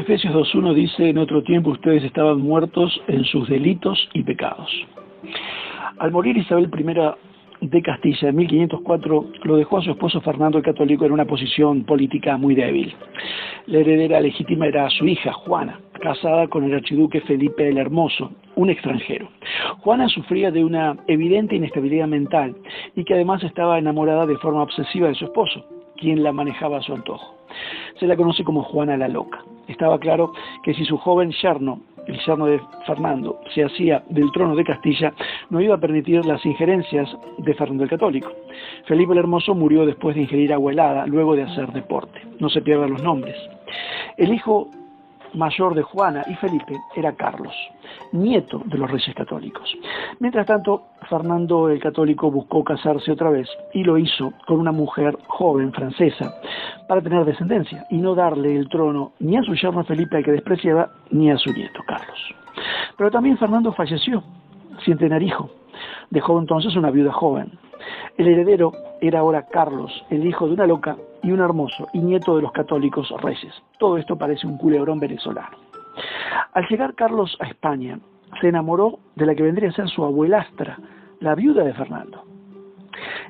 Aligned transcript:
Efesios 0.00 0.32
2.1 0.32 0.72
dice, 0.72 1.10
en 1.10 1.18
otro 1.18 1.42
tiempo 1.42 1.68
ustedes 1.68 2.02
estaban 2.04 2.40
muertos 2.40 3.02
en 3.06 3.22
sus 3.24 3.46
delitos 3.50 4.08
y 4.14 4.22
pecados. 4.22 4.70
Al 5.98 6.10
morir 6.10 6.38
Isabel 6.38 6.70
I 6.74 7.66
de 7.66 7.82
Castilla 7.82 8.30
en 8.30 8.36
1504, 8.36 9.26
lo 9.42 9.56
dejó 9.56 9.76
a 9.76 9.82
su 9.82 9.90
esposo 9.90 10.22
Fernando 10.22 10.56
el 10.56 10.64
Católico 10.64 11.04
en 11.04 11.12
una 11.12 11.26
posición 11.26 11.84
política 11.84 12.38
muy 12.38 12.54
débil. 12.54 12.94
La 13.66 13.80
heredera 13.80 14.20
legítima 14.20 14.68
era 14.68 14.88
su 14.88 15.06
hija, 15.06 15.34
Juana, 15.34 15.78
casada 16.00 16.48
con 16.48 16.64
el 16.64 16.72
archiduque 16.72 17.20
Felipe 17.20 17.68
el 17.68 17.76
Hermoso, 17.76 18.32
un 18.56 18.70
extranjero. 18.70 19.28
Juana 19.80 20.08
sufría 20.08 20.50
de 20.50 20.64
una 20.64 20.96
evidente 21.08 21.56
inestabilidad 21.56 22.08
mental 22.08 22.56
y 22.96 23.04
que 23.04 23.12
además 23.12 23.44
estaba 23.44 23.78
enamorada 23.78 24.24
de 24.24 24.38
forma 24.38 24.62
obsesiva 24.62 25.08
de 25.08 25.14
su 25.14 25.26
esposo, 25.26 25.62
quien 25.98 26.22
la 26.22 26.32
manejaba 26.32 26.78
a 26.78 26.82
su 26.82 26.94
antojo. 26.94 27.36
Se 27.98 28.06
la 28.06 28.16
conoce 28.16 28.44
como 28.44 28.62
Juana 28.62 28.96
la 28.96 29.08
Loca. 29.08 29.44
Estaba 29.70 30.00
claro 30.00 30.32
que 30.64 30.74
si 30.74 30.84
su 30.84 30.98
joven 30.98 31.30
yerno, 31.30 31.80
el 32.08 32.18
yerno 32.26 32.46
de 32.46 32.60
Fernando, 32.86 33.40
se 33.54 33.62
hacía 33.62 34.02
del 34.08 34.32
trono 34.32 34.56
de 34.56 34.64
Castilla, 34.64 35.12
no 35.48 35.60
iba 35.60 35.76
a 35.76 35.78
permitir 35.78 36.26
las 36.26 36.44
injerencias 36.44 37.08
de 37.38 37.54
Fernando 37.54 37.84
el 37.84 37.90
Católico. 37.90 38.32
Felipe 38.86 39.12
el 39.12 39.20
Hermoso 39.20 39.54
murió 39.54 39.86
después 39.86 40.16
de 40.16 40.22
ingerir 40.22 40.52
agua 40.52 40.72
helada, 40.72 41.06
luego 41.06 41.36
de 41.36 41.44
hacer 41.44 41.72
deporte. 41.72 42.20
No 42.40 42.48
se 42.48 42.62
pierdan 42.62 42.90
los 42.90 43.02
nombres. 43.02 43.36
El 44.16 44.34
hijo 44.34 44.68
mayor 45.34 45.76
de 45.76 45.82
Juana 45.82 46.24
y 46.28 46.34
Felipe 46.34 46.76
era 46.96 47.12
Carlos, 47.12 47.54
nieto 48.10 48.62
de 48.64 48.76
los 48.76 48.90
reyes 48.90 49.14
católicos. 49.14 49.72
Mientras 50.18 50.46
tanto, 50.46 50.88
Fernando 51.10 51.68
el 51.68 51.80
Católico 51.80 52.30
buscó 52.30 52.62
casarse 52.62 53.10
otra 53.10 53.30
vez 53.30 53.48
y 53.74 53.82
lo 53.82 53.98
hizo 53.98 54.32
con 54.46 54.60
una 54.60 54.70
mujer 54.70 55.18
joven 55.26 55.72
francesa 55.72 56.32
para 56.88 57.02
tener 57.02 57.24
descendencia 57.24 57.84
y 57.90 57.98
no 57.98 58.14
darle 58.14 58.54
el 58.54 58.68
trono 58.68 59.12
ni 59.18 59.36
a 59.36 59.42
su 59.42 59.54
yerno 59.54 59.82
Felipe 59.82 60.16
al 60.18 60.24
que 60.24 60.30
despreciaba 60.30 60.88
ni 61.10 61.28
a 61.28 61.36
su 61.36 61.52
nieto 61.52 61.82
Carlos. 61.84 62.34
Pero 62.96 63.10
también 63.10 63.36
Fernando 63.38 63.72
falleció 63.72 64.22
sin 64.84 64.98
tener 64.98 65.20
hijo. 65.20 65.50
Dejó 66.10 66.38
entonces 66.38 66.76
una 66.76 66.92
viuda 66.92 67.12
joven. 67.12 67.58
El 68.16 68.28
heredero 68.28 68.72
era 69.00 69.18
ahora 69.18 69.46
Carlos, 69.46 69.90
el 70.10 70.24
hijo 70.24 70.46
de 70.46 70.54
una 70.54 70.68
loca 70.68 70.96
y 71.24 71.32
un 71.32 71.40
hermoso, 71.40 71.88
y 71.92 71.98
nieto 71.98 72.36
de 72.36 72.42
los 72.42 72.52
católicos 72.52 73.12
reyes. 73.20 73.52
Todo 73.80 73.98
esto 73.98 74.16
parece 74.16 74.46
un 74.46 74.58
culebrón 74.58 75.00
venezolano. 75.00 75.56
Al 76.52 76.68
llegar 76.68 76.94
Carlos 76.94 77.36
a 77.40 77.48
España, 77.48 77.98
se 78.40 78.48
enamoró 78.48 79.00
de 79.16 79.26
la 79.26 79.34
que 79.34 79.42
vendría 79.42 79.70
a 79.70 79.72
ser 79.72 79.88
su 79.88 80.04
abuelastra, 80.04 80.78
la 81.20 81.34
viuda 81.34 81.64
de 81.64 81.74
Fernando. 81.74 82.24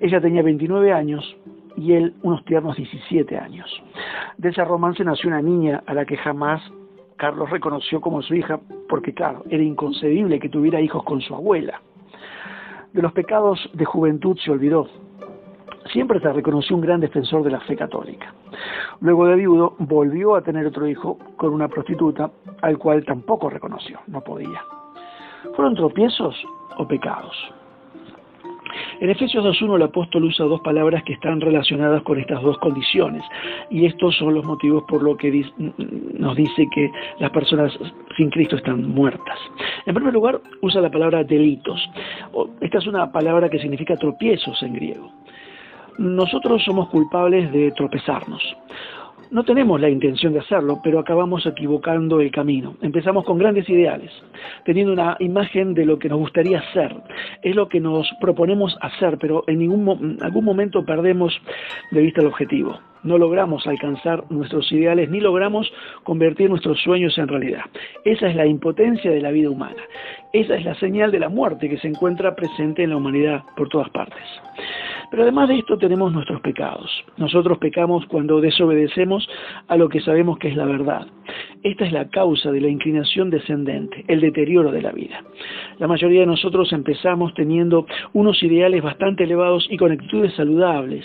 Ella 0.00 0.20
tenía 0.20 0.42
29 0.42 0.92
años 0.92 1.36
y 1.76 1.92
él 1.92 2.14
unos 2.22 2.44
tiernos 2.44 2.76
17 2.76 3.36
años. 3.36 3.70
De 4.36 4.50
ese 4.50 4.64
romance 4.64 5.04
nació 5.04 5.28
una 5.28 5.42
niña 5.42 5.82
a 5.86 5.94
la 5.94 6.04
que 6.04 6.16
jamás 6.16 6.62
Carlos 7.16 7.50
reconoció 7.50 8.00
como 8.00 8.22
su 8.22 8.34
hija, 8.34 8.60
porque 8.88 9.12
claro, 9.12 9.44
era 9.50 9.62
inconcebible 9.62 10.38
que 10.38 10.48
tuviera 10.48 10.80
hijos 10.80 11.02
con 11.02 11.20
su 11.20 11.34
abuela. 11.34 11.80
De 12.92 13.02
los 13.02 13.12
pecados 13.12 13.68
de 13.74 13.84
juventud 13.84 14.36
se 14.38 14.50
olvidó. 14.50 14.88
Siempre 15.92 16.20
se 16.20 16.32
reconoció 16.32 16.76
un 16.76 16.82
gran 16.82 17.00
defensor 17.00 17.42
de 17.42 17.50
la 17.50 17.60
fe 17.60 17.76
católica. 17.76 18.34
Luego 19.00 19.26
de 19.26 19.36
viudo, 19.36 19.74
volvió 19.78 20.36
a 20.36 20.42
tener 20.42 20.66
otro 20.66 20.86
hijo 20.86 21.18
con 21.36 21.52
una 21.52 21.68
prostituta, 21.68 22.30
al 22.62 22.78
cual 22.78 23.04
tampoco 23.04 23.48
reconoció, 23.48 23.98
no 24.06 24.20
podía. 24.20 24.62
¿Fueron 25.54 25.74
tropiezos 25.74 26.36
o 26.76 26.86
pecados? 26.86 27.34
En 29.00 29.10
Efesios 29.10 29.44
2.1 29.44 29.76
el 29.76 29.82
apóstol 29.82 30.24
usa 30.24 30.46
dos 30.46 30.60
palabras 30.60 31.04
que 31.04 31.12
están 31.12 31.40
relacionadas 31.40 32.02
con 32.02 32.18
estas 32.18 32.42
dos 32.42 32.58
condiciones 32.58 33.22
y 33.70 33.86
estos 33.86 34.16
son 34.16 34.34
los 34.34 34.44
motivos 34.44 34.82
por 34.88 35.02
lo 35.02 35.16
que 35.16 35.44
nos 36.18 36.36
dice 36.36 36.66
que 36.74 36.90
las 37.20 37.30
personas 37.30 37.72
sin 38.16 38.30
Cristo 38.30 38.56
están 38.56 38.88
muertas. 38.88 39.38
En 39.86 39.94
primer 39.94 40.12
lugar, 40.12 40.40
usa 40.62 40.80
la 40.80 40.90
palabra 40.90 41.22
delitos. 41.22 41.80
Esta 42.60 42.78
es 42.78 42.86
una 42.88 43.12
palabra 43.12 43.48
que 43.48 43.60
significa 43.60 43.96
tropiezos 43.96 44.60
en 44.62 44.74
griego. 44.74 45.12
Nosotros 45.98 46.62
somos 46.64 46.88
culpables 46.88 47.52
de 47.52 47.70
tropezarnos. 47.72 48.42
No 49.30 49.44
tenemos 49.44 49.78
la 49.78 49.90
intención 49.90 50.32
de 50.32 50.38
hacerlo, 50.38 50.80
pero 50.82 50.98
acabamos 50.98 51.44
equivocando 51.44 52.20
el 52.20 52.30
camino. 52.30 52.76
Empezamos 52.80 53.26
con 53.26 53.36
grandes 53.36 53.68
ideales, 53.68 54.10
teniendo 54.64 54.92
una 54.94 55.16
imagen 55.20 55.74
de 55.74 55.84
lo 55.84 55.98
que 55.98 56.08
nos 56.08 56.18
gustaría 56.18 56.62
ser. 56.72 56.96
Es 57.42 57.54
lo 57.54 57.68
que 57.68 57.78
nos 57.78 58.10
proponemos 58.22 58.74
hacer, 58.80 59.18
pero 59.18 59.44
en, 59.46 59.58
ningún, 59.58 60.18
algún 60.22 60.44
momento 60.46 60.82
perdemos 60.82 61.38
de 61.90 62.00
vista 62.00 62.22
el 62.22 62.28
objetivo. 62.28 62.78
No 63.02 63.18
logramos 63.18 63.66
alcanzar 63.66 64.24
nuestros 64.30 64.72
ideales 64.72 65.10
ni 65.10 65.20
logramos 65.20 65.70
convertir 66.04 66.48
nuestros 66.48 66.80
sueños 66.80 67.16
en 67.18 67.28
realidad. 67.28 67.62
Esa 68.04 68.28
es 68.28 68.34
la 68.34 68.46
impotencia 68.46 69.10
de 69.10 69.20
la 69.20 69.30
vida 69.30 69.50
humana. 69.50 69.82
Esa 70.32 70.56
es 70.56 70.64
la 70.64 70.74
señal 70.76 71.10
de 71.10 71.20
la 71.20 71.28
muerte 71.28 71.68
que 71.68 71.78
se 71.78 71.88
encuentra 71.88 72.34
presente 72.34 72.82
en 72.82 72.90
la 72.90 72.96
humanidad 72.96 73.42
por 73.56 73.68
todas 73.68 73.90
partes. 73.90 74.24
Pero 75.10 75.22
además 75.22 75.48
de 75.48 75.58
esto 75.58 75.78
tenemos 75.78 76.12
nuestros 76.12 76.40
pecados. 76.40 76.90
Nosotros 77.16 77.58
pecamos 77.58 78.04
cuando 78.06 78.40
desobedecemos 78.40 79.28
a 79.68 79.76
lo 79.76 79.88
que 79.88 80.00
sabemos 80.00 80.38
que 80.38 80.48
es 80.48 80.56
la 80.56 80.66
verdad. 80.66 81.06
Esta 81.62 81.86
es 81.86 81.92
la 81.92 82.08
causa 82.08 82.52
de 82.52 82.60
la 82.60 82.68
inclinación 82.68 83.30
descendente, 83.30 84.04
el 84.06 84.20
deterioro 84.20 84.70
de 84.70 84.82
la 84.82 84.92
vida. 84.92 85.22
La 85.78 85.88
mayoría 85.88 86.20
de 86.20 86.26
nosotros 86.26 86.72
empezamos 86.72 87.32
teniendo 87.34 87.86
unos 88.12 88.42
ideales 88.42 88.82
bastante 88.82 89.24
elevados 89.24 89.66
y 89.70 89.76
con 89.76 89.92
actitudes 89.92 90.34
saludables. 90.34 91.04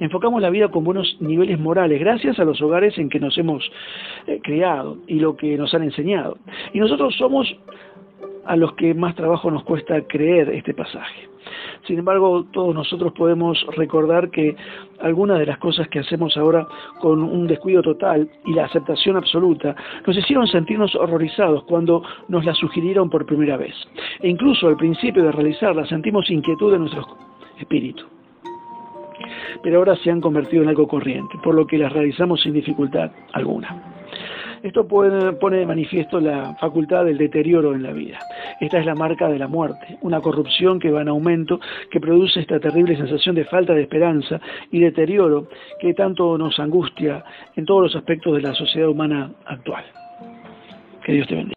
Enfocamos 0.00 0.42
la 0.42 0.50
vida 0.50 0.68
con 0.68 0.84
buenos 0.84 1.16
niveles 1.20 1.58
morales 1.58 2.00
gracias 2.00 2.38
a 2.38 2.44
los 2.44 2.60
hogares 2.60 2.98
en 2.98 3.08
que 3.08 3.20
nos 3.20 3.36
hemos 3.38 3.64
eh, 4.26 4.40
criado 4.42 4.98
y 5.06 5.20
lo 5.20 5.36
que 5.36 5.56
nos 5.56 5.72
han 5.74 5.84
enseñado. 5.84 6.38
Y 6.72 6.80
nosotros 6.80 7.14
somos 7.16 7.54
a 8.46 8.56
los 8.56 8.74
que 8.74 8.94
más 8.94 9.14
trabajo 9.14 9.50
nos 9.50 9.64
cuesta 9.64 10.00
creer 10.06 10.50
este 10.50 10.74
pasaje. 10.74 11.28
Sin 11.86 11.98
embargo, 11.98 12.44
todos 12.52 12.74
nosotros 12.74 13.12
podemos 13.12 13.64
recordar 13.76 14.30
que 14.30 14.56
algunas 15.00 15.38
de 15.38 15.46
las 15.46 15.58
cosas 15.58 15.86
que 15.88 15.98
hacemos 15.98 16.36
ahora 16.36 16.66
con 17.00 17.22
un 17.22 17.46
descuido 17.46 17.82
total 17.82 18.28
y 18.46 18.54
la 18.54 18.64
aceptación 18.64 19.16
absoluta 19.16 19.76
nos 20.06 20.16
hicieron 20.16 20.46
sentirnos 20.46 20.94
horrorizados 20.94 21.64
cuando 21.64 22.02
nos 22.28 22.44
las 22.44 22.56
sugirieron 22.56 23.10
por 23.10 23.26
primera 23.26 23.58
vez. 23.58 23.74
E 24.20 24.28
incluso 24.28 24.68
al 24.68 24.76
principio 24.76 25.22
de 25.24 25.32
realizarlas 25.32 25.88
sentimos 25.88 26.30
inquietud 26.30 26.72
en 26.72 26.80
nuestro 26.80 27.06
espíritu. 27.58 28.04
Pero 29.62 29.78
ahora 29.78 29.96
se 29.96 30.10
han 30.10 30.20
convertido 30.20 30.62
en 30.62 30.70
algo 30.70 30.88
corriente, 30.88 31.38
por 31.42 31.54
lo 31.54 31.66
que 31.66 31.78
las 31.78 31.92
realizamos 31.92 32.42
sin 32.42 32.54
dificultad 32.54 33.10
alguna. 33.32 33.94
Esto 34.64 34.88
pone 34.88 35.58
de 35.58 35.66
manifiesto 35.66 36.18
la 36.18 36.54
facultad 36.58 37.04
del 37.04 37.18
deterioro 37.18 37.74
en 37.74 37.82
la 37.82 37.92
vida. 37.92 38.18
Esta 38.60 38.78
es 38.78 38.86
la 38.86 38.94
marca 38.94 39.28
de 39.28 39.38
la 39.38 39.46
muerte, 39.46 39.98
una 40.00 40.22
corrupción 40.22 40.80
que 40.80 40.90
va 40.90 41.02
en 41.02 41.08
aumento, 41.08 41.60
que 41.90 42.00
produce 42.00 42.40
esta 42.40 42.58
terrible 42.58 42.96
sensación 42.96 43.34
de 43.34 43.44
falta 43.44 43.74
de 43.74 43.82
esperanza 43.82 44.40
y 44.70 44.80
deterioro 44.80 45.48
que 45.78 45.92
tanto 45.92 46.38
nos 46.38 46.58
angustia 46.58 47.22
en 47.56 47.66
todos 47.66 47.82
los 47.82 47.96
aspectos 47.96 48.36
de 48.36 48.40
la 48.40 48.54
sociedad 48.54 48.88
humana 48.88 49.30
actual. 49.44 49.84
Que 51.04 51.12
Dios 51.12 51.28
te 51.28 51.34
bendiga. 51.34 51.53